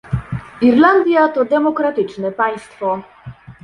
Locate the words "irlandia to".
0.61-1.43